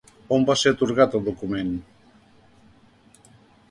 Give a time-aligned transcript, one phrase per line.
[0.37, 1.71] On va ser atorgat el document?